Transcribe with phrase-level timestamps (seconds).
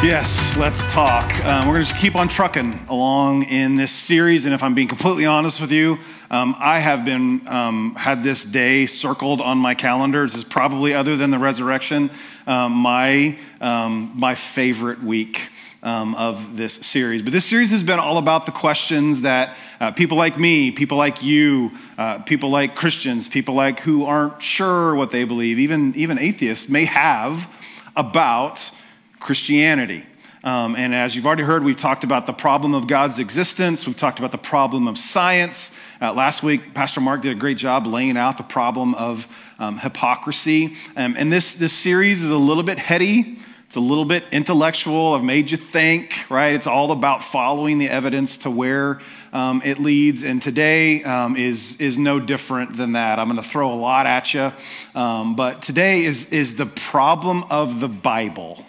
[0.00, 1.44] Yes, let's talk.
[1.44, 4.86] Um, we're going to keep on trucking along in this series, and if I'm being
[4.86, 5.98] completely honest with you,
[6.30, 10.22] um, I have been um, had this day circled on my calendar.
[10.22, 12.12] This is probably, other than the resurrection,
[12.46, 15.48] um, my um, my favorite week.
[15.80, 17.22] Um, of this series.
[17.22, 20.98] But this series has been all about the questions that uh, people like me, people
[20.98, 25.94] like you, uh, people like Christians, people like who aren't sure what they believe, even,
[25.94, 27.48] even atheists may have
[27.94, 28.72] about
[29.20, 30.04] Christianity.
[30.44, 33.86] Um, and as you've already heard, we've talked about the problem of God's existence.
[33.86, 35.72] We've talked about the problem of science.
[36.00, 39.26] Uh, last week, Pastor Mark did a great job laying out the problem of
[39.58, 40.76] um, hypocrisy.
[40.96, 43.40] Um, and this, this series is a little bit heady.
[43.66, 45.12] It's a little bit intellectual.
[45.12, 46.54] I've made you think, right?
[46.54, 50.22] It's all about following the evidence to where um, it leads.
[50.22, 53.18] And today um, is, is no different than that.
[53.18, 54.52] I'm going to throw a lot at you.
[54.94, 58.64] Um, but today is, is the problem of the Bible.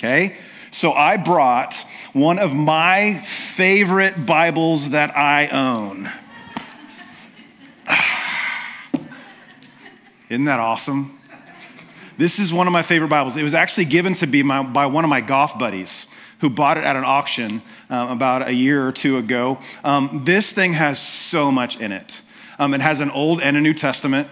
[0.00, 0.38] Okay?
[0.70, 1.74] So I brought
[2.14, 6.10] one of my favorite Bibles that I own.
[10.30, 11.20] Isn't that awesome?
[12.16, 13.36] This is one of my favorite Bibles.
[13.36, 16.06] It was actually given to me by one of my golf buddies
[16.38, 19.58] who bought it at an auction um, about a year or two ago.
[19.84, 22.22] Um, this thing has so much in it.
[22.58, 24.28] Um, it has an Old and a New Testament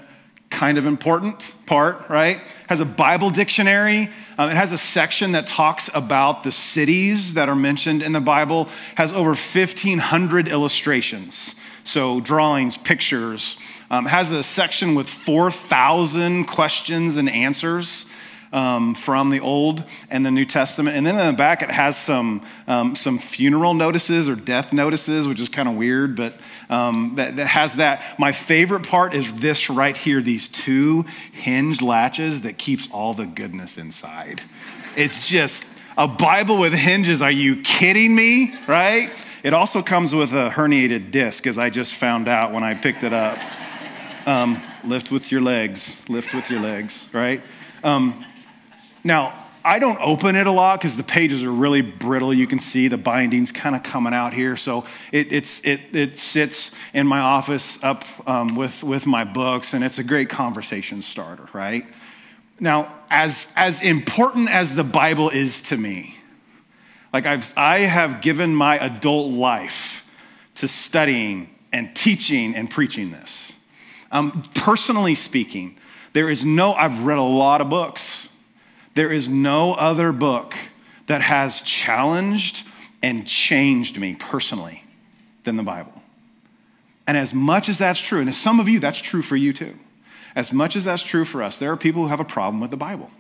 [0.51, 2.41] kind of important part, right?
[2.69, 4.11] Has a Bible dictionary.
[4.39, 8.21] Um, it has a section that talks about the cities that are mentioned in the
[8.21, 8.69] Bible.
[8.95, 11.55] Has over 1,500 illustrations,
[11.85, 13.59] so drawings, pictures.
[13.91, 18.05] Um, has a section with 4,000 questions and answers
[18.53, 20.97] um, from the Old and the New Testament.
[20.97, 25.29] And then in the back, it has some, um, some funeral notices or death notices,
[25.29, 26.39] which is kind of weird, but
[26.71, 28.19] um, that, that has that.
[28.19, 33.27] My favorite part is this right here these two hinge latches that keeps all the
[33.27, 34.43] goodness inside.
[34.97, 37.23] It's just a Bible with hinges.
[37.23, 38.55] Are you kidding me?
[38.67, 39.13] Right?
[39.43, 43.05] It also comes with a herniated disc, as I just found out when I picked
[43.05, 43.39] it up.
[44.27, 47.41] Um, lift with your legs, lift with your legs, right?
[47.83, 48.25] Um,
[49.09, 52.33] now, I don't open it a lot because the pages are really brittle.
[52.33, 54.55] You can see the bindings kind of coming out here.
[54.57, 59.83] So it, it, it sits in my office up um, with, with my books, and
[59.83, 61.87] it's a great conversation starter, right?
[62.61, 66.17] Now, as, as important as the Bible is to me,
[67.13, 70.05] like I've, I have given my adult life
[70.57, 73.55] to studying and teaching and preaching this.
[74.13, 75.79] Um, personally speaking,
[76.13, 78.28] there is no, I've read a lot of books
[78.95, 80.55] there is no other book
[81.07, 82.65] that has challenged
[83.03, 84.85] and changed me personally
[85.45, 85.93] than the Bible.
[87.07, 89.53] And as much as that's true, and as some of you, that's true for you
[89.53, 89.75] too,
[90.37, 92.71] as much as that's true for us, there are people who have a problem with
[92.71, 93.11] the Bible.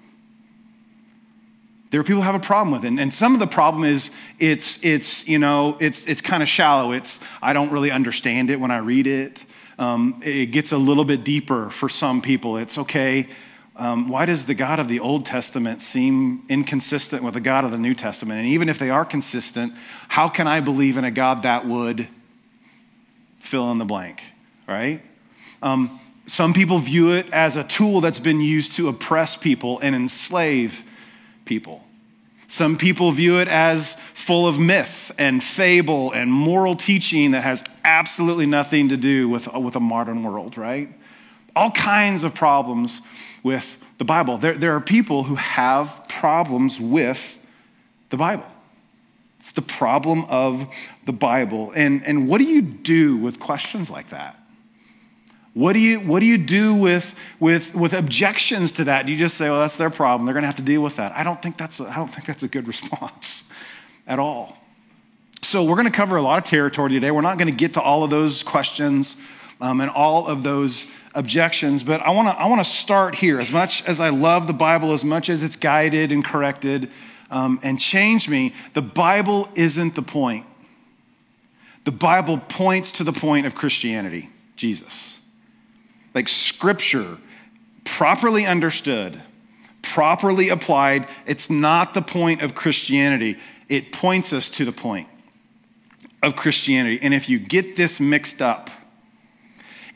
[1.90, 3.00] There are people who have a problem with it.
[3.00, 6.92] And, some of the problem is it's, it's you know, it's, it's kind of shallow.
[6.92, 9.42] It's, I don't really understand it when I read it.
[9.78, 12.58] Um, it gets a little bit deeper for some people.
[12.58, 13.28] It's okay,
[13.78, 17.70] um, why does the God of the Old Testament seem inconsistent with the God of
[17.70, 18.40] the New Testament?
[18.40, 19.72] And even if they are consistent,
[20.08, 22.08] how can I believe in a God that would
[23.38, 24.20] fill in the blank,
[24.66, 25.00] right?
[25.62, 29.94] Um, some people view it as a tool that's been used to oppress people and
[29.94, 30.82] enslave
[31.44, 31.84] people.
[32.48, 37.62] Some people view it as full of myth and fable and moral teaching that has
[37.84, 40.88] absolutely nothing to do with, with a modern world, right?
[41.58, 43.02] All kinds of problems
[43.42, 43.66] with
[43.98, 44.38] the Bible.
[44.38, 47.36] There, there are people who have problems with
[48.10, 48.46] the Bible.
[49.40, 50.68] It's the problem of
[51.04, 51.72] the Bible.
[51.74, 54.38] And, and what do you do with questions like that?
[55.52, 59.06] What do you, what do, you do with, with, with objections to that?
[59.06, 60.26] Do you just say, well, that's their problem.
[60.26, 61.10] They're going to have to deal with that.
[61.16, 63.48] I don't think that's a, I don't think that's a good response
[64.06, 64.56] at all.
[65.42, 67.10] So, we're going to cover a lot of territory today.
[67.10, 69.16] We're not going to get to all of those questions
[69.60, 70.86] um, and all of those
[71.18, 73.40] objections, but I want to I want to start here.
[73.40, 76.90] As much as I love the Bible, as much as it's guided and corrected
[77.28, 80.46] um, and changed me, the Bible isn't the point.
[81.84, 85.18] The Bible points to the point of Christianity, Jesus.
[86.14, 87.18] Like Scripture,
[87.84, 89.20] properly understood,
[89.82, 93.38] properly applied, it's not the point of Christianity.
[93.68, 95.08] It points us to the point
[96.22, 97.00] of Christianity.
[97.02, 98.70] And if you get this mixed up,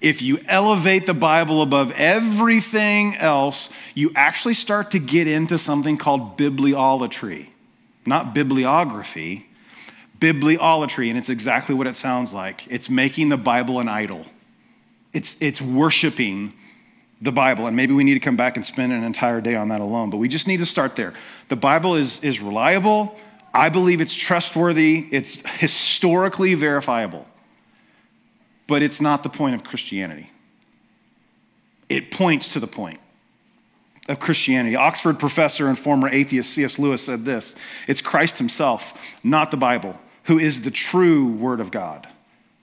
[0.03, 5.97] if you elevate the Bible above everything else, you actually start to get into something
[5.97, 7.47] called bibliolatry.
[8.05, 9.47] Not bibliography,
[10.19, 11.09] bibliolatry.
[11.09, 14.27] And it's exactly what it sounds like it's making the Bible an idol,
[15.13, 16.53] it's, it's worshiping
[17.21, 17.69] the Bible.
[17.69, 20.11] And maybe we need to come back and spend an entire day on that alone,
[20.11, 21.15] but we just need to start there.
[21.49, 23.17] The Bible is, is reliable.
[23.55, 25.07] I believe it's trustworthy.
[25.13, 27.29] It's historically verifiable.
[28.73, 30.31] But it's not the point of Christianity.
[31.91, 33.01] It points to the point
[34.09, 34.77] of Christianity.
[34.77, 36.79] Oxford professor and former atheist C.S.
[36.79, 37.55] Lewis said this
[37.87, 42.09] It's Christ himself, not the Bible, who is the true Word of God.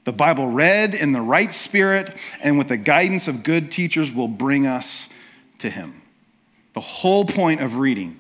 [0.06, 4.28] The Bible read in the right spirit and with the guidance of good teachers will
[4.28, 5.10] bring us
[5.60, 6.02] to Him.
[6.74, 8.20] The whole point of reading,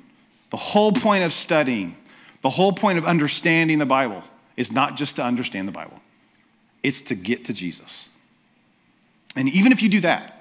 [0.51, 1.97] the whole point of studying,
[2.43, 4.23] the whole point of understanding the Bible
[4.55, 5.99] is not just to understand the Bible,
[6.83, 8.07] it's to get to Jesus.
[9.35, 10.35] And even if you do that,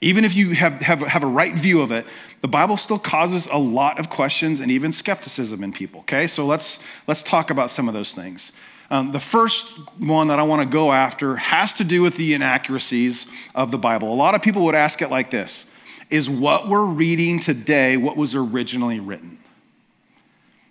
[0.00, 2.04] even if you have, have, have a right view of it,
[2.42, 6.00] the Bible still causes a lot of questions and even skepticism in people.
[6.00, 8.52] Okay, so let's, let's talk about some of those things.
[8.90, 12.34] Um, the first one that I want to go after has to do with the
[12.34, 14.12] inaccuracies of the Bible.
[14.12, 15.64] A lot of people would ask it like this
[16.10, 19.38] Is what we're reading today what was originally written?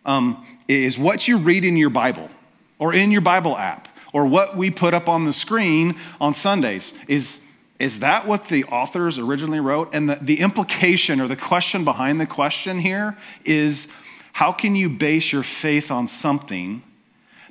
[0.06, 2.30] Um, is what you read in your Bible
[2.78, 6.94] or in your Bible app or what we put up on the screen on Sundays,
[7.08, 7.40] is,
[7.80, 9.90] is that what the authors originally wrote?
[9.92, 13.88] And the, the implication or the question behind the question here is
[14.32, 16.84] how can you base your faith on something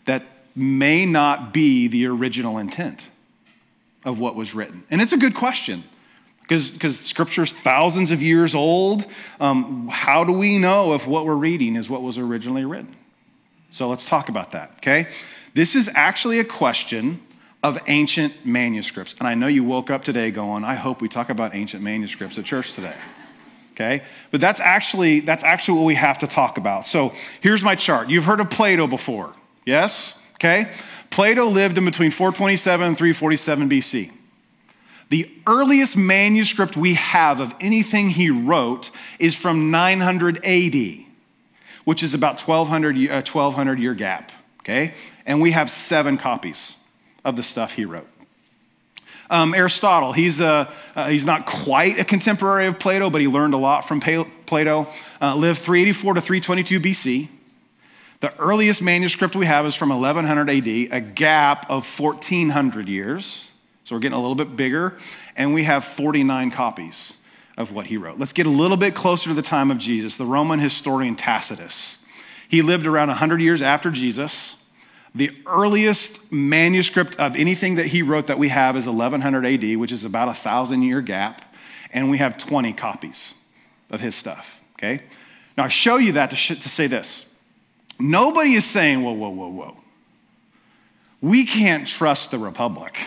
[0.05, 0.25] that
[0.55, 3.01] may not be the original intent
[4.05, 4.85] of what was written?
[4.91, 5.85] And it's a good question
[6.43, 9.07] because, scripture's thousands of years old.
[9.41, 12.95] Um, how do we know if what we're reading is what was originally written?
[13.71, 15.09] So let's talk about that, okay?
[15.55, 17.21] This is actually a question
[17.63, 19.15] of ancient manuscripts.
[19.19, 22.39] And I know you woke up today going, I hope we talk about ancient manuscripts
[22.39, 22.97] at church today.
[23.73, 24.03] Okay?
[24.31, 26.87] But that's actually that's actually what we have to talk about.
[26.87, 28.09] So here's my chart.
[28.09, 29.33] You've heard of Plato before.
[29.65, 30.15] Yes?
[30.35, 30.73] Okay?
[31.11, 34.11] Plato lived in between 427 and 347 BC.
[35.11, 41.05] The earliest manuscript we have of anything he wrote is from 900 AD,
[41.85, 44.33] which is about 1200, uh, 1200 year gap.
[44.63, 44.95] Okay?
[45.27, 46.77] And we have seven copies
[47.25, 48.09] of the stuff he wrote.
[49.31, 53.55] Um, Aristotle, he's, a, uh, he's not quite a contemporary of Plato, but he learned
[53.55, 54.89] a lot from Plato.
[55.21, 57.29] Uh, lived 384 to 322 BC.
[58.21, 63.47] The earliest manuscript we have is from 1100 AD, a gap of 1400 years.
[63.85, 64.99] So we're getting a little bit bigger.
[65.35, 67.15] And we have 49 copies
[67.57, 68.19] of what he wrote.
[68.19, 70.17] Let's get a little bit closer to the time of Jesus.
[70.17, 71.97] The Roman historian Tacitus.
[72.53, 74.57] He lived around 100 years after Jesus.
[75.15, 79.91] The earliest manuscript of anything that he wrote that we have is 1100 AD, which
[79.91, 81.41] is about a thousand year gap.
[81.95, 83.33] And we have 20 copies
[83.89, 84.61] of his stuff.
[84.75, 85.03] Okay?
[85.57, 87.25] Now, I show you that to, sh- to say this
[87.99, 89.77] Nobody is saying, whoa, whoa, whoa, whoa.
[91.23, 92.99] We can't trust the Republic.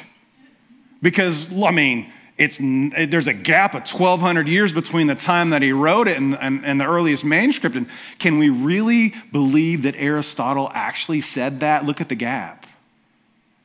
[1.03, 5.71] Because, I mean, it's, there's a gap of 1,200 years between the time that he
[5.71, 7.77] wrote it and, and, and, the earliest manuscript.
[7.77, 7.87] And
[8.19, 11.85] can we really believe that Aristotle actually said that?
[11.85, 12.65] Look at the gap.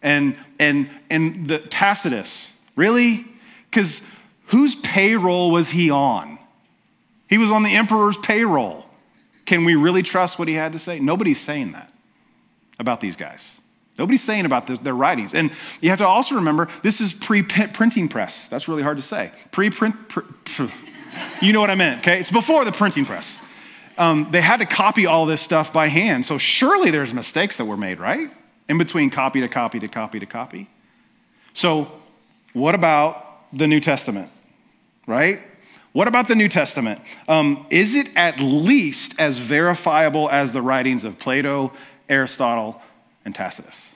[0.02, 3.26] And, and, and the Tacitus, really?
[3.68, 4.02] Because
[4.46, 6.38] whose payroll was he on?
[7.28, 8.86] He was on the emperor's payroll.
[9.46, 11.00] Can we really trust what he had to say?
[11.00, 11.92] Nobody's saying that
[12.78, 13.59] about these guys.
[14.00, 15.34] Nobody's saying about this, their writings.
[15.34, 15.50] And
[15.82, 18.48] you have to also remember this is pre printing press.
[18.48, 19.30] That's really hard to say.
[19.50, 19.94] Pre print,
[21.42, 22.18] you know what I meant, okay?
[22.18, 23.40] It's before the printing press.
[23.98, 26.24] Um, they had to copy all this stuff by hand.
[26.24, 28.30] So surely there's mistakes that were made, right?
[28.70, 30.70] In between copy to copy to copy to copy.
[31.52, 31.92] So,
[32.54, 34.30] what about the New Testament,
[35.06, 35.42] right?
[35.92, 37.02] What about the New Testament?
[37.28, 41.72] Um, is it at least as verifiable as the writings of Plato,
[42.08, 42.80] Aristotle,
[43.24, 43.92] and Tacitus?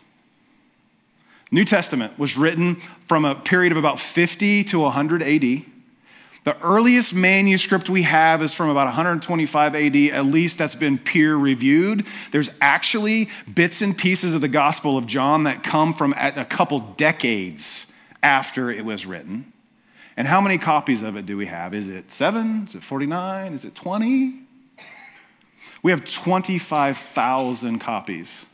[1.54, 5.40] New Testament was written from a period of about 50 to 100 AD.
[6.42, 11.36] The earliest manuscript we have is from about 125 AD, at least that's been peer
[11.36, 12.06] reviewed.
[12.32, 16.80] There's actually bits and pieces of the Gospel of John that come from a couple
[16.80, 17.86] decades
[18.20, 19.52] after it was written.
[20.16, 21.72] And how many copies of it do we have?
[21.72, 22.64] Is it seven?
[22.66, 23.52] Is it 49?
[23.52, 24.40] Is it 20?
[25.84, 28.44] We have 25,000 copies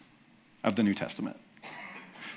[0.62, 1.38] of the New Testament.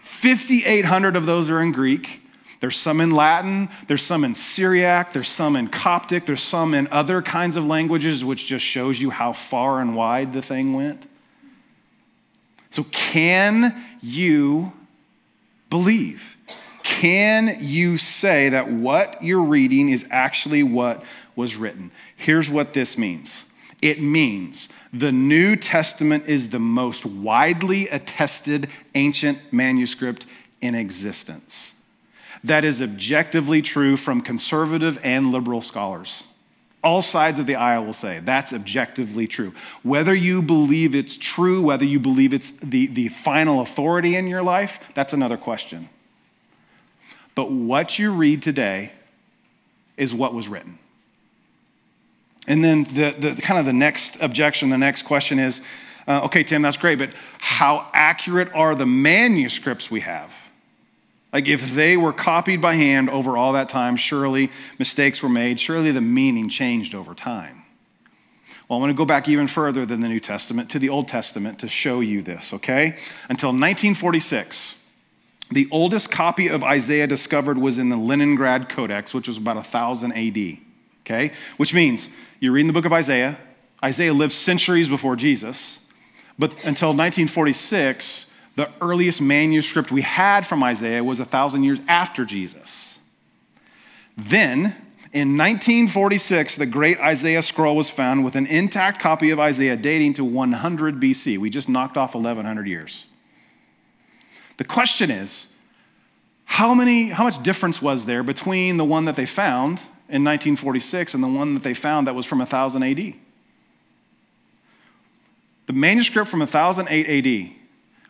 [0.03, 2.21] 5,800 of those are in Greek.
[2.59, 6.87] There's some in Latin, there's some in Syriac, there's some in Coptic, there's some in
[6.91, 11.05] other kinds of languages, which just shows you how far and wide the thing went.
[12.71, 14.71] So, can you
[15.69, 16.37] believe?
[16.83, 21.03] Can you say that what you're reading is actually what
[21.35, 21.91] was written?
[22.15, 23.45] Here's what this means
[23.81, 30.27] it means the New Testament is the most widely attested ancient manuscript
[30.61, 31.71] in existence.
[32.43, 36.23] that is objectively true from conservative and liberal scholars.
[36.83, 39.53] All sides of the aisle will say that's objectively true.
[39.83, 44.43] Whether you believe it's true, whether you believe it's the, the final authority in your
[44.43, 45.87] life, that's another question.
[47.35, 48.91] But what you read today
[49.95, 50.77] is what was written.
[52.47, 55.61] And then the, the kind of the next objection, the next question is
[56.07, 60.31] uh, okay, Tim, that's great, but how accurate are the manuscripts we have?
[61.31, 65.59] Like, if they were copied by hand over all that time, surely mistakes were made,
[65.59, 67.63] surely the meaning changed over time.
[68.67, 71.07] Well, I want to go back even further than the New Testament to the Old
[71.07, 72.97] Testament to show you this, okay?
[73.29, 74.75] Until 1946,
[75.51, 80.11] the oldest copy of Isaiah discovered was in the Leningrad Codex, which was about 1000
[80.11, 80.57] AD,
[81.01, 81.33] okay?
[81.57, 82.09] Which means
[82.43, 83.37] you're reading the book of Isaiah.
[83.81, 85.79] Isaiah lived centuries before Jesus,
[86.37, 88.25] but until 1946,
[88.57, 92.97] the earliest manuscript we had from Isaiah was a thousand years after Jesus.
[94.17, 94.75] Then,
[95.13, 100.15] in 1946, the great Isaiah scroll was found with an intact copy of Isaiah dating
[100.15, 101.37] to 100 BC.
[101.37, 103.05] We just knocked off 1100 years.
[104.57, 105.47] The question is
[106.43, 109.79] how, many, how much difference was there between the one that they found
[110.09, 113.13] in 1946 and the one that they found that was from 1000 AD?
[115.65, 117.55] The manuscript from 1008 AD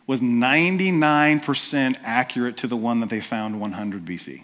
[0.06, 4.42] was 99% accurate to the one that they found 100 BC.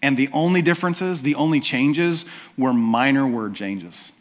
[0.00, 2.24] And the only differences, the only changes
[2.56, 4.12] were minor word changes.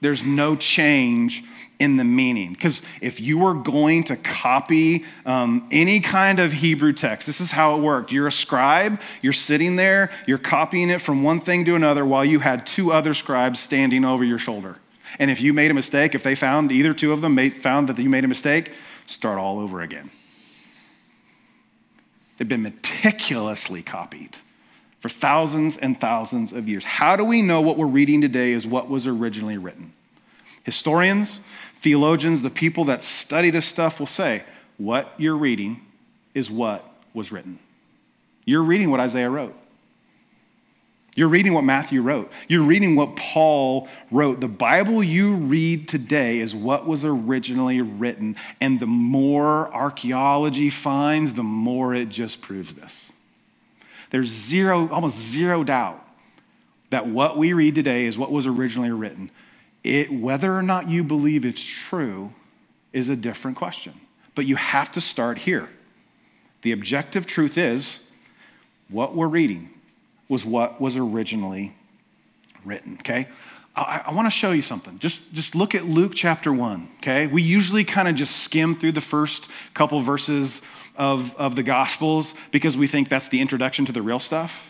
[0.00, 1.44] There's no change
[1.78, 2.52] in the meaning.
[2.52, 7.50] Because if you were going to copy um, any kind of Hebrew text, this is
[7.50, 8.10] how it worked.
[8.10, 12.24] You're a scribe, you're sitting there, you're copying it from one thing to another while
[12.24, 14.76] you had two other scribes standing over your shoulder.
[15.18, 17.88] And if you made a mistake, if they found either two of them made, found
[17.88, 18.72] that you made a mistake,
[19.06, 20.10] start all over again.
[22.36, 24.36] They've been meticulously copied
[25.00, 26.84] for thousands and thousands of years.
[26.84, 29.92] How do we know what we're reading today is what was originally written?
[30.64, 31.40] Historians,
[31.82, 34.42] theologians, the people that study this stuff will say,
[34.76, 35.80] what you're reading
[36.34, 37.58] is what was written.
[38.44, 39.54] You're reading what Isaiah wrote.
[41.14, 42.30] You're reading what Matthew wrote.
[42.46, 44.38] You're reading what Paul wrote.
[44.38, 48.36] The Bible you read today is what was originally written.
[48.60, 53.10] And the more archaeology finds, the more it just proves this.
[54.10, 56.04] There's zero, almost zero doubt
[56.90, 59.30] that what we read today is what was originally written.
[59.84, 62.32] It, whether or not you believe it's true
[62.92, 63.94] is a different question.
[64.34, 65.68] But you have to start here.
[66.62, 68.00] The objective truth is
[68.88, 69.70] what we're reading
[70.28, 71.74] was what was originally
[72.64, 73.28] written, okay?
[73.76, 74.98] I, I want to show you something.
[74.98, 77.26] Just, just look at Luke chapter 1, okay?
[77.26, 80.62] We usually kind of just skim through the first couple verses
[80.98, 84.60] of, of the Gospels because we think that's the introduction to the real stuff.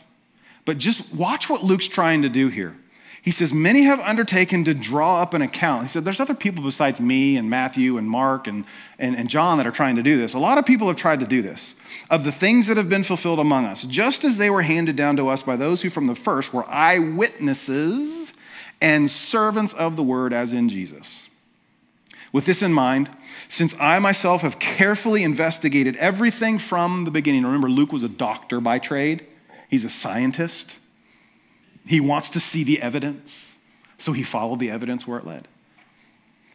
[0.65, 2.77] But just watch what Luke's trying to do here.
[3.21, 5.83] He says, Many have undertaken to draw up an account.
[5.83, 8.65] He said, There's other people besides me and Matthew and Mark and,
[8.99, 10.35] and, and John that are trying to do this.
[10.35, 11.75] A lot of people have tried to do this
[12.11, 15.17] of the things that have been fulfilled among us, just as they were handed down
[15.17, 18.35] to us by those who from the first were eyewitnesses
[18.81, 21.28] and servants of the word, as in Jesus.
[22.33, 23.11] With this in mind,
[23.49, 28.61] since I myself have carefully investigated everything from the beginning, remember, Luke was a doctor
[28.61, 29.27] by trade,
[29.69, 30.77] he's a scientist.
[31.87, 33.51] He wants to see the evidence,
[33.97, 35.49] so he followed the evidence where it led.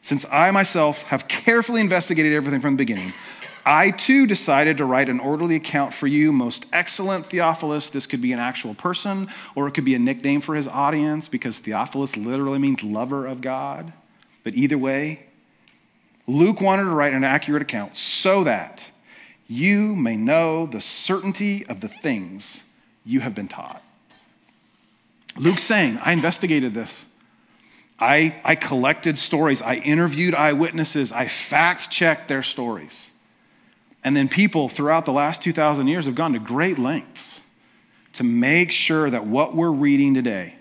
[0.04, 3.14] Since I myself have carefully investigated everything from the beginning,
[3.66, 7.90] I too decided to write an orderly account for you, most excellent Theophilus.
[7.90, 11.28] This could be an actual person, or it could be a nickname for his audience,
[11.28, 13.94] because Theophilus literally means lover of God.
[14.44, 15.28] But either way,
[16.28, 18.84] Luke wanted to write an accurate account so that
[19.48, 22.64] you may know the certainty of the things
[23.06, 23.84] you have been taught.
[25.36, 27.06] Luke's saying, I investigated this.
[28.00, 29.62] I, I collected stories.
[29.62, 31.12] I interviewed eyewitnesses.
[31.12, 33.10] I fact checked their stories.
[34.04, 37.42] And then people throughout the last 2,000 years have gone to great lengths
[38.14, 40.56] to make sure that what we're reading today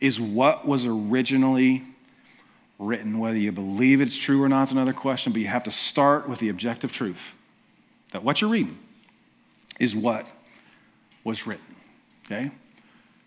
[0.00, 1.84] is what was originally
[2.82, 3.18] written.
[3.18, 6.28] Whether you believe it's true or not is another question, but you have to start
[6.28, 7.20] with the objective truth
[8.12, 8.78] that what you're reading
[9.78, 10.26] is what
[11.24, 11.74] was written.
[12.26, 12.50] Okay?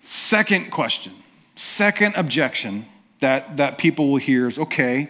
[0.03, 1.13] Second question,
[1.55, 2.85] second objection
[3.19, 5.09] that, that people will hear is okay,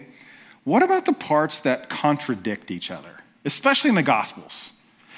[0.64, 3.10] what about the parts that contradict each other,
[3.44, 4.70] especially in the Gospels?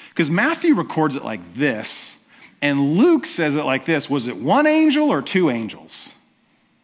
[0.09, 2.17] Because Matthew records it like this,
[2.61, 6.13] and Luke says it like this Was it one angel or two angels?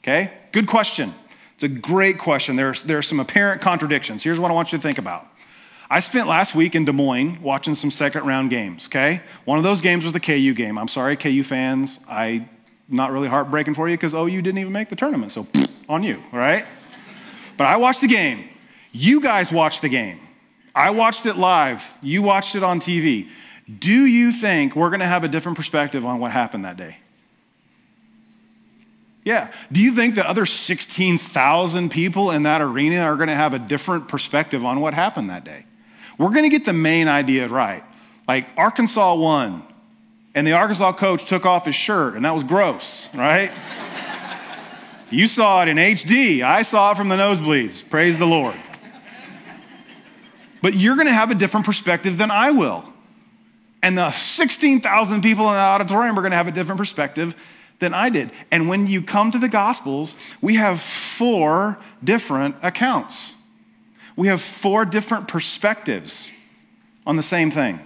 [0.02, 1.14] Okay, good question.
[1.56, 2.56] It's a great question.
[2.56, 4.22] There's, there are some apparent contradictions.
[4.22, 5.28] Here's what I want you to think about
[5.90, 9.22] I spent last week in Des Moines watching some second round games, okay?
[9.46, 10.78] One of those games was the KU game.
[10.78, 12.00] I'm sorry, KU fans.
[12.10, 12.50] I
[12.90, 15.32] not really heartbreaking for you because OU didn't even make the tournament.
[15.32, 15.48] So
[15.88, 16.66] on you, right?
[17.58, 18.50] But I watched the game.
[18.92, 20.20] You guys watched the game.
[20.74, 21.84] I watched it live.
[22.02, 23.30] You watched it on TV.
[23.80, 26.98] Do you think we're going to have a different perspective on what happened that day?
[29.26, 29.52] Yeah.
[29.72, 33.60] Do you think the other 16,000 people in that arena are going to have a
[33.60, 35.66] different perspective on what happened that day?
[36.20, 37.84] We're going to get the main idea right.
[38.28, 39.64] Like Arkansas won,
[40.36, 43.52] and the Arkansas coach took off his shirt, and that was gross, right?
[45.10, 46.44] you saw it in HD.
[46.44, 47.88] I saw it from the nosebleeds.
[47.90, 48.56] Praise the Lord.
[50.62, 52.92] But you're going to have a different perspective than I will.
[53.82, 57.36] And the 16,000 people in the auditorium are going to have a different perspective
[57.80, 58.32] than I did.
[58.52, 63.32] And when you come to the Gospels, we have four different accounts.
[64.16, 66.30] We have four different perspectives
[67.06, 67.80] on the same thing.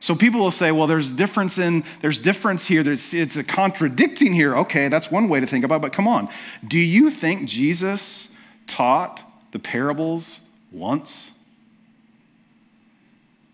[0.00, 4.34] So people will say, well, there's difference in, there's difference here, there's, it's a contradicting
[4.34, 4.56] here.
[4.58, 6.28] Okay, that's one way to think about it, but come on.
[6.66, 8.28] Do you think Jesus
[8.66, 9.22] taught
[9.52, 11.30] the parables once?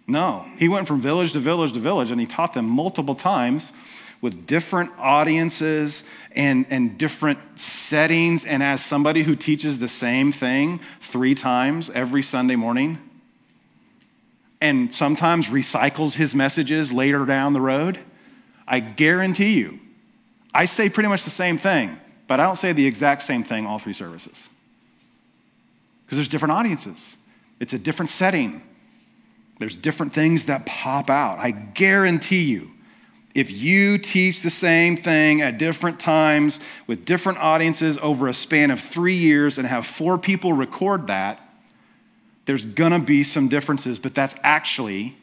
[0.07, 0.45] No.
[0.59, 3.73] He went from village to village to village and he taught them multiple times
[4.23, 8.47] with different audiences and, and different settings.
[8.47, 12.99] And as somebody who teaches the same thing three times every Sunday morning,
[14.63, 17.99] and sometimes recycles his messages later down the road,
[18.67, 19.81] I guarantee you,
[20.55, 21.99] I say pretty much the same thing,
[22.29, 24.49] but I don't say the exact same thing all three services.
[26.07, 27.17] Because there's different audiences,
[27.59, 28.63] it's a different setting.
[29.59, 31.39] There's different things that pop out.
[31.39, 32.71] I guarantee you,
[33.35, 38.71] if you teach the same thing at different times with different audiences over a span
[38.71, 41.41] of three years and have four people record that,
[42.45, 45.17] there's gonna be some differences, but that's actually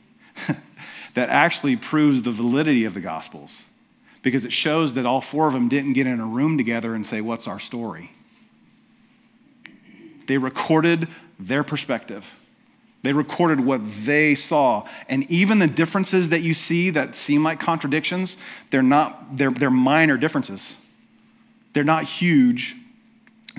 [1.14, 3.62] that actually proves the validity of the gospels
[4.22, 7.06] because it shows that all four of them didn't get in a room together and
[7.06, 8.12] say, What's our story?
[10.28, 11.08] They recorded
[11.40, 12.26] their perspective.
[13.02, 14.88] They recorded what they saw.
[15.08, 18.36] And even the differences that you see that seem like contradictions,
[18.72, 20.76] they're not, they're, they're minor differences.
[21.74, 22.76] They're not huge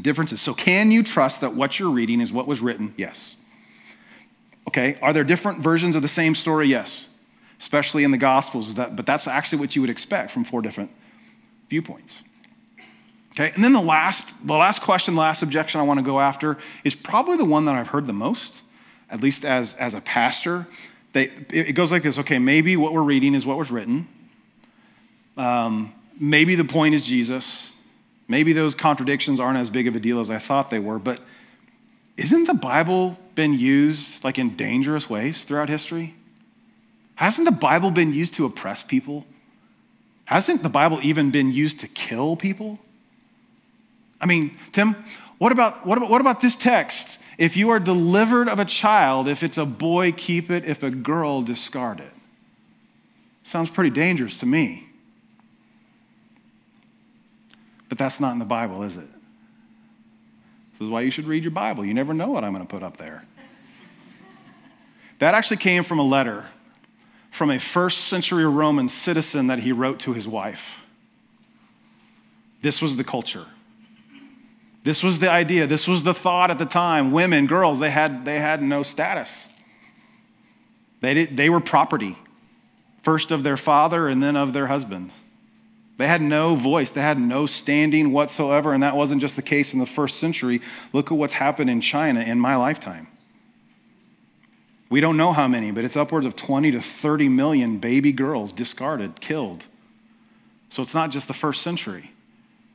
[0.01, 0.41] differences.
[0.41, 2.95] So, can you trust that what you're reading is what was written?
[2.97, 3.37] Yes.
[4.69, 6.69] Okay, are there different versions of the same story?
[6.69, 7.07] Yes,
[7.59, 10.91] especially in the Gospels, but that's actually what you would expect from four different
[11.69, 12.23] viewpoints.
[13.33, 16.21] Okay, and then the last, the last question, the last objection I want to go
[16.21, 18.63] after is probably the one that I've heard the most
[19.11, 20.67] at least as, as a pastor,
[21.13, 24.09] they, it goes like this okay, maybe what we're reading is what was written.
[25.37, 27.73] Um, maybe the point is Jesus.
[28.29, 31.21] Maybe those contradictions aren't as big of a deal as I thought they were, but
[32.17, 36.15] isn't the Bible been used like in dangerous ways throughout history?
[37.15, 39.27] Hasn't the Bible been used to oppress people?
[40.27, 42.79] Hasn't the Bible even been used to kill people?
[44.21, 44.95] I mean, Tim,
[45.39, 47.19] what about, what about, what about this text?
[47.41, 50.67] If you are delivered of a child, if it's a boy, keep it.
[50.67, 52.13] If a girl, discard it.
[53.45, 54.87] Sounds pretty dangerous to me.
[57.89, 59.09] But that's not in the Bible, is it?
[60.73, 61.83] This is why you should read your Bible.
[61.83, 63.25] You never know what I'm going to put up there.
[65.19, 66.45] That actually came from a letter
[67.31, 70.77] from a first century Roman citizen that he wrote to his wife.
[72.61, 73.47] This was the culture.
[74.83, 75.67] This was the idea.
[75.67, 77.13] This was the thought at the time.
[77.13, 79.47] Women, girls, they had, they had no status.
[81.01, 82.17] They, did, they were property,
[83.03, 85.11] first of their father and then of their husband.
[85.99, 89.75] They had no voice, they had no standing whatsoever, and that wasn't just the case
[89.75, 90.63] in the first century.
[90.95, 93.07] Look at what's happened in China in my lifetime.
[94.89, 98.51] We don't know how many, but it's upwards of 20 to 30 million baby girls
[98.51, 99.65] discarded, killed.
[100.71, 102.13] So it's not just the first century.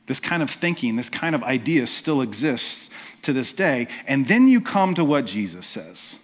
[0.06, 2.90] This kind of thinking, this kind of idea still exists
[3.22, 3.88] to this day.
[4.06, 6.16] And then you come to what Jesus says.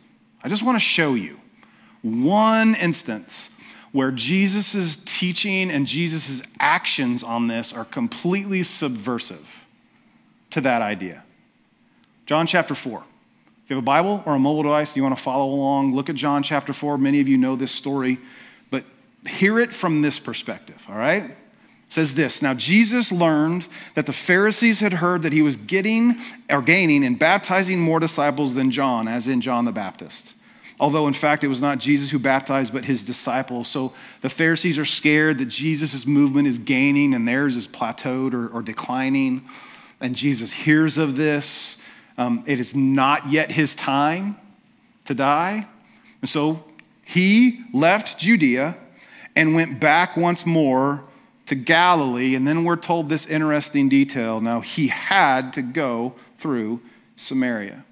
[0.43, 1.39] I just want to show you
[2.03, 3.51] one instance
[3.93, 9.47] where Jesus' teaching and Jesus' actions on this are completely subversive
[10.51, 11.23] to that idea.
[12.27, 12.99] John chapter 4.
[13.65, 16.09] If you have a Bible or a mobile device, you want to follow along, look
[16.09, 16.99] at John chapter 4.
[16.99, 18.19] Many of you know this story,
[18.71, 18.85] but
[19.27, 21.37] hear it from this perspective, all right?
[21.93, 26.63] Says this Now Jesus learned that the Pharisees had heard that he was getting or
[26.63, 30.33] gaining and baptizing more disciples than John, as in John the Baptist.
[30.81, 33.69] Although, in fact, it was not Jesus who baptized, but his disciples.
[33.69, 38.49] So the Pharisees are scared that Jesus' movement is gaining and theirs is plateaued or,
[38.49, 39.47] or declining.
[40.01, 41.77] And Jesus hears of this.
[42.17, 44.39] Um, it is not yet his time.
[45.05, 45.67] to die.
[46.23, 46.65] And so
[47.05, 48.77] he left Judea
[49.37, 51.05] and went back once more
[51.47, 52.35] to Galilee.
[52.35, 54.41] And then we're told this interesting detail.
[54.41, 56.81] Now, he had to go through
[57.17, 57.85] Samaria.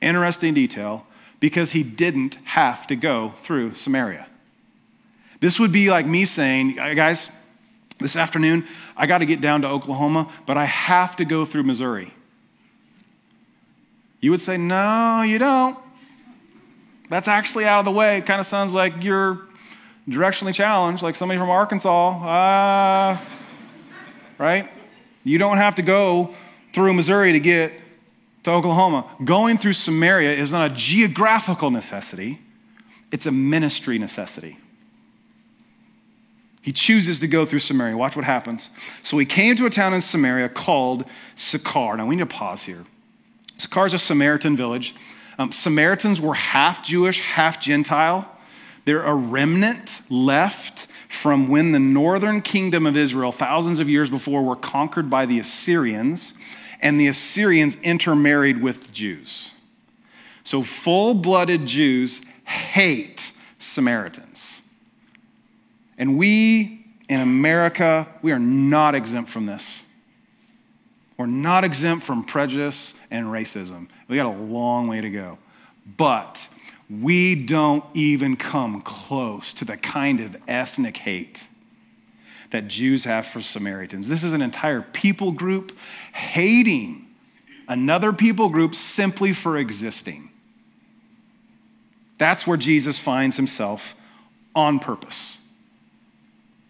[0.00, 1.06] Interesting detail
[1.40, 4.26] because he didn't have to go through Samaria.
[5.40, 7.28] This would be like me saying, guys,
[7.98, 11.64] this afternoon, I got to get down to Oklahoma, but I have to go through
[11.64, 12.12] Missouri.
[14.20, 15.76] You would say, no, you don't.
[17.08, 18.18] That's actually out of the way.
[18.18, 19.40] It kind of sounds like you're
[20.08, 22.08] directionally challenged, like somebody from Arkansas.
[22.24, 23.18] Uh,
[24.38, 24.70] right?
[25.24, 26.34] You don't have to go
[26.72, 27.72] through Missouri to get
[28.44, 29.08] to Oklahoma.
[29.24, 32.40] Going through Samaria is not a geographical necessity,
[33.10, 34.58] it's a ministry necessity.
[36.62, 37.96] He chooses to go through Samaria.
[37.96, 38.70] Watch what happens.
[39.02, 41.96] So he came to a town in Samaria called Sychar.
[41.96, 42.84] Now we need to pause here.
[43.58, 44.94] Sychar is a Samaritan village.
[45.38, 48.28] Um, Samaritans were half Jewish, half Gentile.
[48.84, 54.42] They're a remnant left from when the northern kingdom of Israel, thousands of years before,
[54.42, 56.34] were conquered by the Assyrians,
[56.80, 59.50] and the Assyrians intermarried with Jews.
[60.44, 64.60] So full blooded Jews hate Samaritans.
[65.96, 69.84] And we in America, we are not exempt from this.
[71.18, 73.88] We're not exempt from prejudice and racism.
[74.08, 75.36] We got a long way to go.
[75.98, 76.48] But
[77.00, 81.44] we don't even come close to the kind of ethnic hate
[82.50, 84.08] that Jews have for Samaritans.
[84.08, 85.72] This is an entire people group
[86.12, 87.06] hating
[87.66, 90.30] another people group simply for existing.
[92.18, 93.94] That's where Jesus finds himself
[94.54, 95.38] on purpose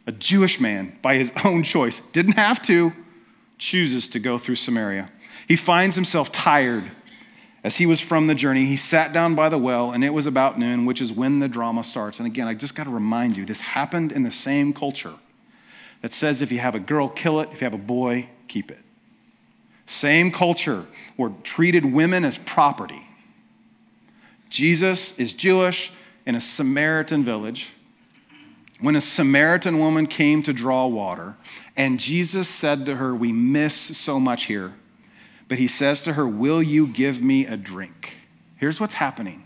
[0.06, 2.92] a Jewish man, by his own choice, didn't have to,
[3.58, 5.11] chooses to go through Samaria.
[5.46, 6.90] He finds himself tired
[7.64, 8.66] as he was from the journey.
[8.66, 11.48] He sat down by the well, and it was about noon, which is when the
[11.48, 12.18] drama starts.
[12.18, 15.14] And again, I just got to remind you this happened in the same culture
[16.01, 18.70] that says if you have a girl, kill it, if you have a boy, keep
[18.70, 18.81] it.
[19.87, 23.07] Same culture where treated women as property.
[24.51, 25.92] Jesus is Jewish
[26.27, 27.70] in a Samaritan village
[28.83, 31.37] when a Samaritan woman came to draw water,
[31.77, 34.75] and Jesus said to her, We miss so much here.
[35.48, 38.14] But he says to her, Will you give me a drink?
[38.57, 39.44] Here's what's happening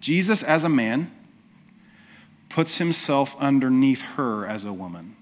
[0.00, 1.10] Jesus, as a man,
[2.48, 5.16] puts himself underneath her as a woman.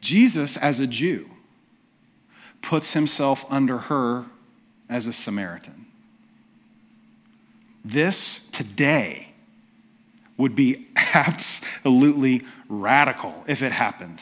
[0.00, 1.28] Jesus, as a Jew,
[2.62, 4.26] puts himself under her
[4.88, 5.86] as a Samaritan.
[7.84, 9.28] This today
[10.36, 14.20] would be absolutely radical if it happened.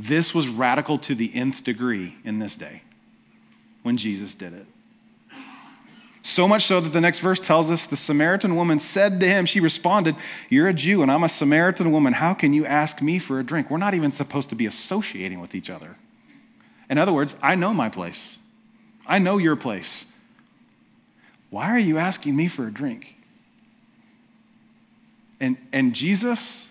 [0.00, 2.80] This was radical to the nth degree in this day
[3.82, 4.66] when Jesus did it.
[6.22, 9.44] So much so that the next verse tells us the Samaritan woman said to him,
[9.44, 10.16] She responded,
[10.48, 12.14] You're a Jew and I'm a Samaritan woman.
[12.14, 13.70] How can you ask me for a drink?
[13.70, 15.96] We're not even supposed to be associating with each other.
[16.88, 18.38] In other words, I know my place,
[19.06, 20.06] I know your place.
[21.50, 23.16] Why are you asking me for a drink?
[25.40, 26.70] And, and Jesus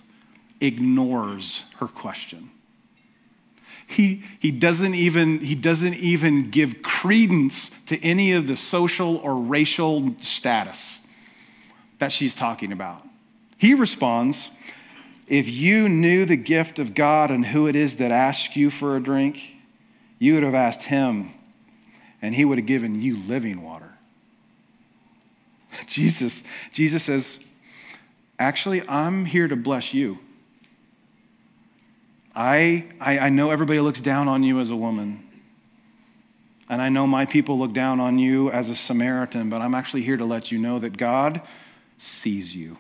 [0.62, 2.50] ignores her question.
[3.90, 9.36] He, he, doesn't even, he doesn't even give credence to any of the social or
[9.36, 11.02] racial status
[11.98, 13.04] that she's talking about.
[13.58, 14.50] He responds,
[15.28, 18.96] If you knew the gift of God and who it is that asks you for
[18.96, 19.40] a drink,
[20.20, 21.34] you would have asked him,
[22.22, 23.92] and he would have given you living water.
[25.88, 27.40] Jesus, Jesus says,
[28.38, 30.20] Actually, I'm here to bless you.
[32.40, 35.28] I, I, I, know everybody looks down on you as a woman.
[36.70, 40.04] And I know my people look down on you as a Samaritan, but I'm actually
[40.04, 41.42] here to let you know that God
[41.98, 42.78] sees you.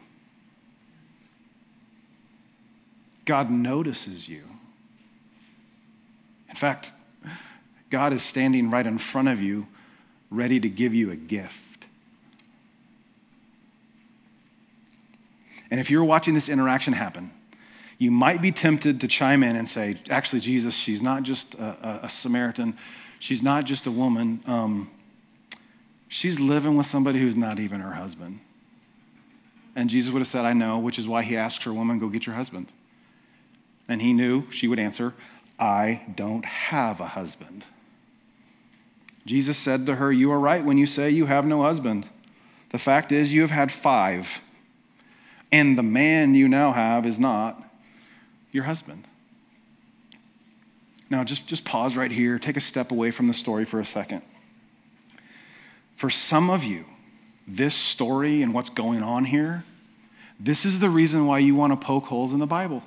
[3.25, 4.43] God notices you.
[6.47, 6.93] In fact,
[7.89, 9.67] God is standing right in front of you,
[10.31, 11.85] ready to give you a gift.
[15.69, 17.31] And if you're watching this interaction happen,
[17.99, 21.99] you might be tempted to chime in and say, actually, Jesus, she's not just a,
[22.03, 22.77] a Samaritan,
[23.19, 24.41] she's not just a woman.
[24.47, 24.89] Um,
[26.07, 28.39] she's living with somebody who's not even her husband.
[29.75, 32.07] And Jesus would have said, I know, which is why he asked her, Woman, go
[32.07, 32.71] get your husband.
[33.87, 35.13] And he knew she would answer,
[35.59, 37.65] I don't have a husband.
[39.25, 42.07] Jesus said to her, You are right when you say you have no husband.
[42.71, 44.39] The fact is, you have had five
[45.51, 47.61] and the man you now have is not
[48.51, 49.07] your husband.
[51.09, 53.85] Now, just, just pause right here, take a step away from the story for a
[53.85, 54.21] second.
[55.95, 56.85] For some of you,
[57.47, 59.63] this story and what's going on here,
[60.39, 62.83] this is the reason why you want to poke holes in the Bible.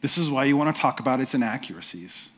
[0.00, 2.30] This is why you want to talk about its inaccuracies.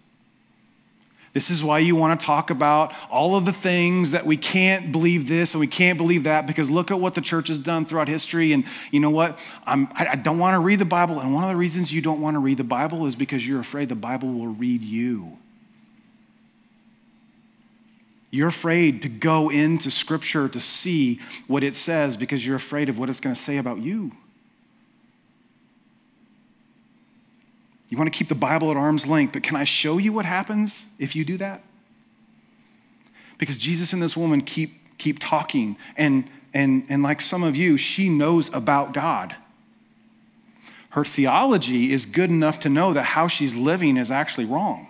[1.32, 4.90] This is why you want to talk about all of the things that we can't
[4.90, 7.86] believe this and we can't believe that because look at what the church has done
[7.86, 8.52] throughout history.
[8.52, 9.38] And you know what?
[9.64, 11.20] I'm, I don't want to read the Bible.
[11.20, 13.60] And one of the reasons you don't want to read the Bible is because you're
[13.60, 15.38] afraid the Bible will read you.
[18.32, 22.98] You're afraid to go into Scripture to see what it says because you're afraid of
[22.98, 24.12] what it's going to say about you.
[27.90, 30.24] You want to keep the Bible at arm's length, but can I show you what
[30.24, 31.60] happens if you do that?
[33.36, 37.76] Because Jesus and this woman keep, keep talking, and, and, and like some of you,
[37.76, 39.34] she knows about God.
[40.90, 44.86] Her theology is good enough to know that how she's living is actually wrong.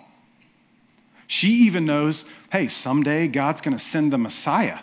[1.25, 4.79] She even knows, hey, someday God's going to send the Messiah.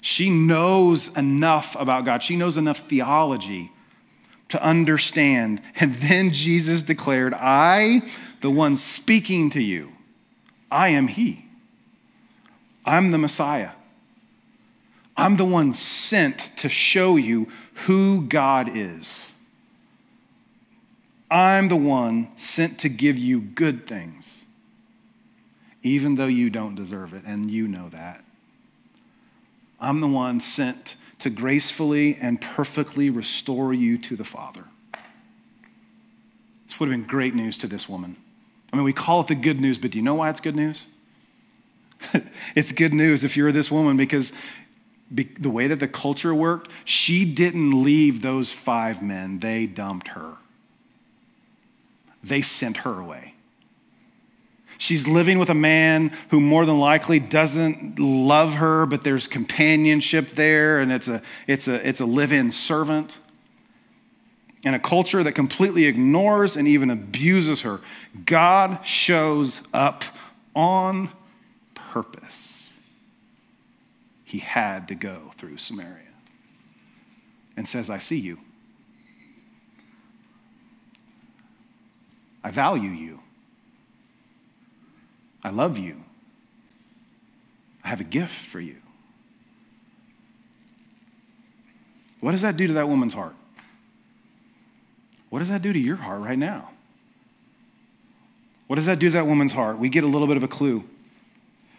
[0.00, 2.22] She knows enough about God.
[2.22, 3.70] She knows enough theology
[4.50, 5.62] to understand.
[5.76, 8.02] And then Jesus declared, I,
[8.42, 9.92] the one speaking to you,
[10.70, 11.46] I am He.
[12.84, 13.70] I'm the Messiah.
[15.16, 17.48] I'm the one sent to show you
[17.86, 19.30] who God is.
[21.30, 24.26] I'm the one sent to give you good things,
[25.82, 28.24] even though you don't deserve it, and you know that.
[29.78, 34.64] I'm the one sent to gracefully and perfectly restore you to the Father.
[36.66, 38.16] This would have been great news to this woman.
[38.72, 40.56] I mean, we call it the good news, but do you know why it's good
[40.56, 40.84] news?
[42.54, 44.32] it's good news if you're this woman because
[45.10, 50.36] the way that the culture worked, she didn't leave those five men, they dumped her.
[52.22, 53.34] They sent her away.
[54.80, 60.30] She's living with a man who more than likely doesn't love her, but there's companionship
[60.30, 63.18] there, and it's a, it's a, it's a live in servant.
[64.64, 67.82] And a culture that completely ignores and even abuses her.
[68.24, 70.02] God shows up
[70.56, 71.10] on
[71.74, 72.72] purpose.
[74.24, 76.08] He had to go through Samaria
[77.54, 78.38] and says, I see you.
[82.42, 83.20] I value you.
[85.42, 85.96] I love you.
[87.82, 88.76] I have a gift for you.
[92.20, 93.34] What does that do to that woman's heart?
[95.30, 96.70] What does that do to your heart right now?
[98.66, 99.78] What does that do to that woman's heart?
[99.78, 100.84] We get a little bit of a clue.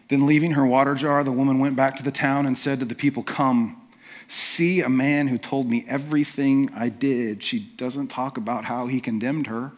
[0.09, 2.85] Then, leaving her water jar, the woman went back to the town and said to
[2.85, 3.81] the people, Come,
[4.27, 7.43] see a man who told me everything I did.
[7.43, 9.71] She doesn't talk about how he condemned her.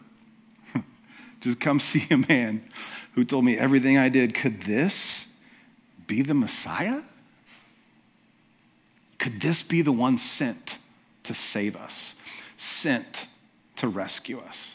[1.44, 2.64] Just come see a man
[3.12, 4.34] who told me everything I did.
[4.34, 5.28] Could this
[6.06, 7.02] be the Messiah?
[9.18, 10.78] Could this be the one sent
[11.22, 12.14] to save us,
[12.56, 13.28] sent
[13.76, 14.72] to rescue us,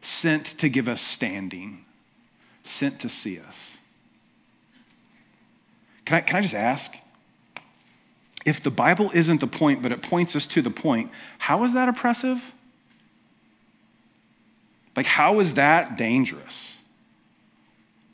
[0.00, 1.84] sent to give us standing,
[2.62, 3.56] sent to see us?
[6.04, 6.92] Can I, can I just ask?
[8.44, 11.74] If the Bible isn't the point, but it points us to the point, how is
[11.74, 12.40] that oppressive?
[14.94, 16.76] Like, how is that dangerous?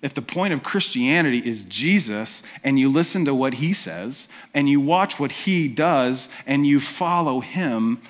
[0.00, 4.68] If the point of Christianity is Jesus and you listen to what he says and
[4.68, 8.00] you watch what he does and you follow him,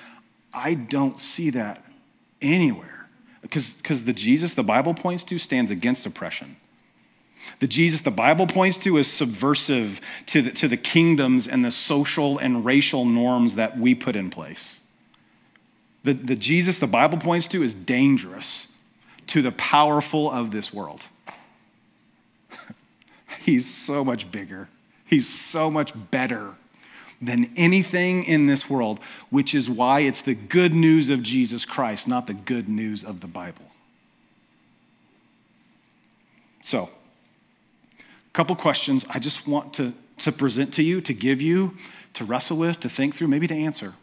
[0.53, 1.83] I don't see that
[2.41, 3.07] anywhere.
[3.41, 6.57] Because, the Jesus the Bible points to stands against oppression.
[7.59, 11.71] The Jesus the Bible points to is subversive to the, to the kingdoms and the
[11.71, 14.78] social and racial norms that we put in place.
[16.03, 18.67] The, the Jesus the Bible points to is dangerous
[19.27, 21.01] to the powerful of this world.
[23.39, 24.69] He's so much bigger.
[25.05, 26.55] He's so much better
[27.21, 32.07] than anything in this world, which is why it's the good news of Jesus Christ,
[32.07, 33.65] not the good news of the Bible.
[36.63, 36.89] So,
[37.99, 41.75] a couple questions I just want to, to present to you, to give you,
[42.13, 43.95] to wrestle with, to think through, maybe to answer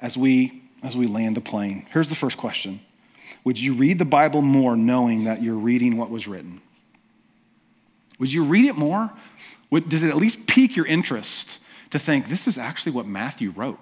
[0.00, 1.86] as we, as we land the plane.
[1.92, 2.80] Here's the first question
[3.44, 6.60] Would you read the Bible more knowing that you're reading what was written?
[8.18, 9.10] Would you read it more?
[9.70, 11.58] Would, does it at least pique your interest
[11.90, 13.78] to think this is actually what Matthew wrote?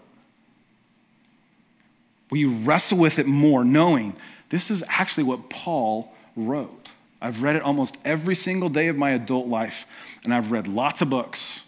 [2.30, 4.14] Will you wrestle with it more, knowing
[4.50, 6.88] this is actually what Paul wrote?
[7.20, 9.86] I've read it almost every single day of my adult life,
[10.22, 11.60] and I've read lots of books.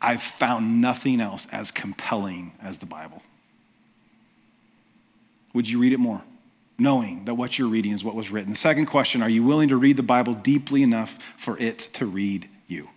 [0.00, 3.22] I've found nothing else as compelling as the Bible.
[5.58, 6.22] Would you read it more?
[6.78, 8.52] knowing that what you're reading is what was written.
[8.52, 12.06] The second question are you willing to read the Bible deeply enough for it to
[12.06, 12.88] read you?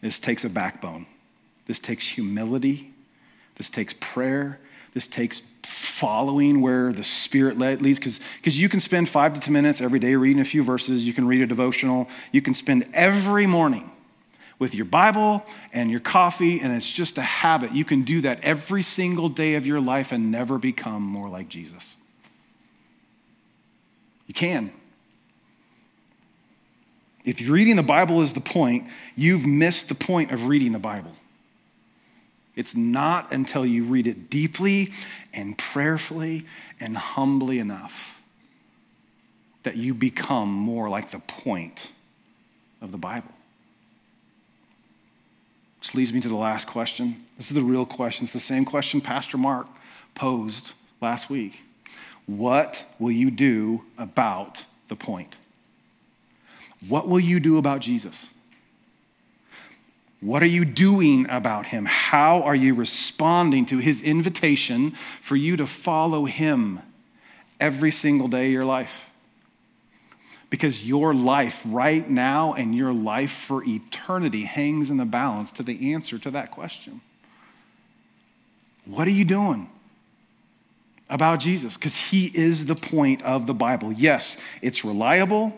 [0.00, 1.04] This takes a backbone.
[1.66, 2.94] This takes humility.
[3.56, 4.58] This takes prayer.
[4.94, 7.98] This takes following where the Spirit leads.
[7.98, 11.06] Because you can spend five to 10 minutes every day reading a few verses.
[11.06, 12.08] You can read a devotional.
[12.32, 13.90] You can spend every morning
[14.60, 17.72] with your Bible and your coffee, and it's just a habit.
[17.72, 21.48] You can do that every single day of your life and never become more like
[21.48, 21.96] Jesus.
[24.28, 24.70] You can.
[27.24, 31.12] If reading the Bible is the point, you've missed the point of reading the Bible.
[32.54, 34.92] It's not until you read it deeply
[35.32, 36.46] and prayerfully
[36.78, 38.20] and humbly enough
[39.62, 41.90] that you become more like the point
[42.82, 43.32] of the Bible.
[45.80, 47.24] Which leads me to the last question.
[47.36, 48.24] This is the real question.
[48.24, 49.66] It's the same question Pastor Mark
[50.14, 51.62] posed last week.
[52.26, 55.34] What will you do about the point?
[56.86, 58.30] What will you do about Jesus?
[60.20, 61.86] What are you doing about him?
[61.86, 66.80] How are you responding to his invitation for you to follow him
[67.58, 68.92] every single day of your life?
[70.50, 75.62] Because your life right now and your life for eternity hangs in the balance to
[75.62, 77.00] the answer to that question.
[78.84, 79.70] What are you doing
[81.08, 81.74] about Jesus?
[81.74, 83.92] Because he is the point of the Bible.
[83.92, 85.56] Yes, it's reliable.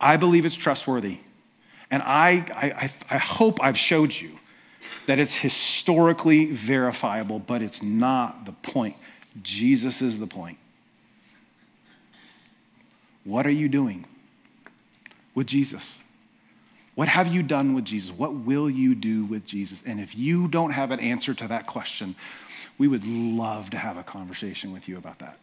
[0.00, 1.18] I believe it's trustworthy.
[1.90, 4.38] And I, I, I hope I've showed you
[5.06, 8.96] that it's historically verifiable, but it's not the point.
[9.42, 10.58] Jesus is the point.
[13.24, 14.06] What are you doing
[15.34, 15.98] with Jesus?
[16.94, 18.10] What have you done with Jesus?
[18.10, 19.82] What will you do with Jesus?
[19.86, 22.14] And if you don't have an answer to that question,
[22.76, 25.38] we would love to have a conversation with you about that.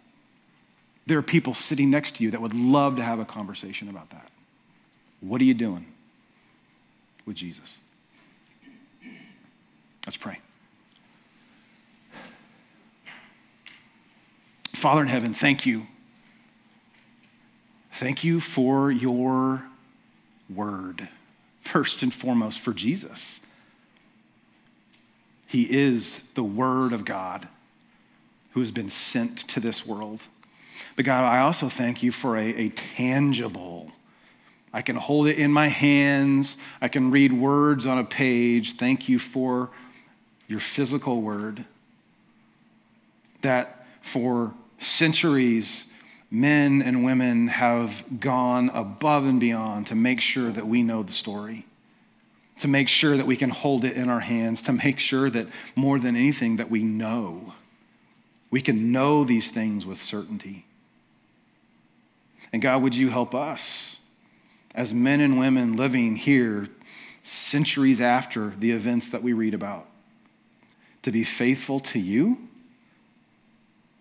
[1.07, 4.11] There are people sitting next to you that would love to have a conversation about
[4.11, 4.29] that.
[5.21, 5.87] What are you doing
[7.25, 7.77] with Jesus?
[10.05, 10.39] Let's pray.
[14.73, 15.87] Father in heaven, thank you.
[17.91, 19.63] Thank you for your
[20.53, 21.09] word,
[21.61, 23.39] first and foremost for Jesus.
[25.47, 27.47] He is the Word of God
[28.53, 30.21] who has been sent to this world.
[30.95, 33.91] But God, I also thank you for a, a tangible
[34.71, 36.57] I can hold it in my hands.
[36.81, 38.77] I can read words on a page.
[38.77, 39.69] Thank you for
[40.47, 41.65] your physical word.
[43.41, 45.85] That for centuries,
[46.31, 51.11] men and women have gone above and beyond to make sure that we know the
[51.11, 51.65] story,
[52.59, 55.47] to make sure that we can hold it in our hands, to make sure that
[55.75, 57.53] more than anything, that we know.
[58.51, 60.65] We can know these things with certainty.
[62.51, 63.99] And God, would you help us?
[64.75, 66.67] as men and women living here
[67.23, 69.87] centuries after the events that we read about.
[71.03, 72.48] To be faithful to you,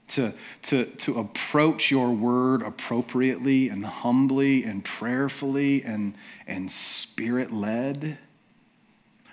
[0.08, 6.14] to, to, to approach your word appropriately and humbly and prayerfully and,
[6.46, 8.18] and spirit led.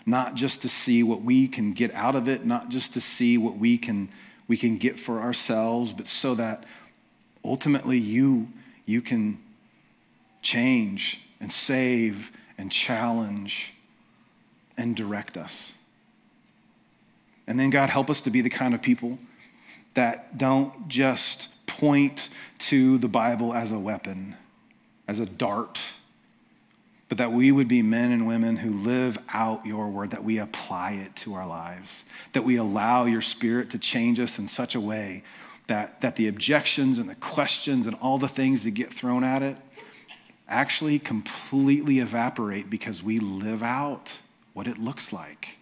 [0.06, 3.38] Not just to see what we can get out of it, not just to see
[3.38, 4.10] what we can,
[4.48, 6.64] we can get for ourselves, but so that
[7.44, 8.48] ultimately you,
[8.86, 9.40] you can
[10.42, 13.74] change and save and challenge
[14.78, 15.72] and direct us.
[17.48, 19.18] And then, God, help us to be the kind of people
[19.96, 24.36] that don't just point to the Bible as a weapon,
[25.08, 25.80] as a dart,
[27.10, 30.40] but that we would be men and women who live out your word, that we
[30.40, 32.04] apply it to our lives,
[32.34, 35.24] that we allow your spirit to change us in such a way
[35.68, 39.42] that, that the objections and the questions and all the things that get thrown at
[39.42, 39.58] it
[40.48, 44.20] actually completely evaporate because we live out
[44.54, 45.58] what it looks like.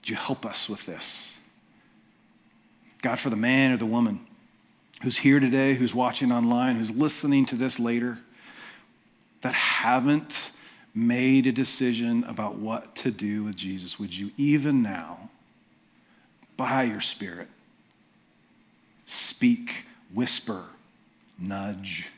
[0.00, 1.35] Would you help us with this?
[3.06, 4.18] God, for the man or the woman
[5.00, 8.18] who's here today, who's watching online, who's listening to this later,
[9.42, 10.50] that haven't
[10.92, 15.30] made a decision about what to do with Jesus, would you even now,
[16.56, 17.46] by your Spirit,
[19.06, 20.64] speak, whisper,
[21.38, 22.08] nudge,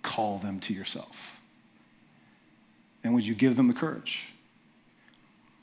[0.00, 1.36] call them to yourself?
[3.04, 4.28] And would you give them the courage?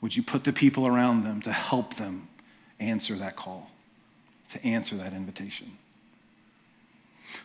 [0.00, 2.28] Would you put the people around them to help them
[2.78, 3.72] answer that call,
[4.54, 5.78] to answer that invitation?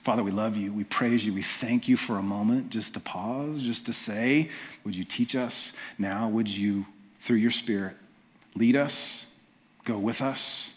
[0.04, 0.72] Father, we love you.
[0.72, 1.34] We praise you.
[1.34, 4.50] We thank you for a moment just to pause, just to say,
[4.84, 6.30] Would you teach us now?
[6.30, 6.86] Would you,
[7.22, 7.96] through your Spirit,
[8.56, 9.26] lead us,
[9.86, 10.74] go with us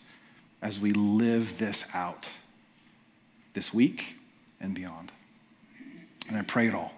[0.62, 2.28] as we live this out
[3.54, 4.16] this week
[4.60, 5.12] and beyond.
[6.28, 6.92] And I pray it all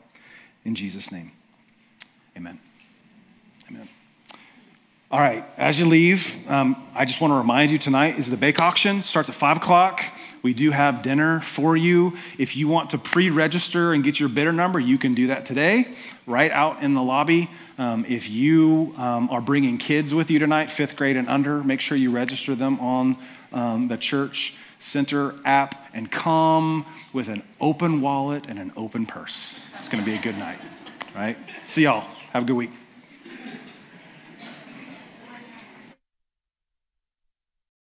[0.64, 1.32] in Jesus' name.
[2.36, 2.60] Amen.
[3.68, 3.88] Amen.
[5.14, 8.36] All right, as you leave, um, I just want to remind you tonight is the
[8.36, 9.04] bake auction.
[9.04, 10.02] Starts at 5 o'clock.
[10.42, 12.16] We do have dinner for you.
[12.36, 15.46] If you want to pre register and get your bidder number, you can do that
[15.46, 15.86] today,
[16.26, 17.48] right out in the lobby.
[17.78, 21.80] Um, if you um, are bringing kids with you tonight, fifth grade and under, make
[21.80, 23.16] sure you register them on
[23.52, 29.60] um, the church center app and come with an open wallet and an open purse.
[29.76, 30.58] It's going to be a good night,
[31.14, 31.38] right?
[31.66, 32.04] See y'all.
[32.32, 32.70] Have a good week.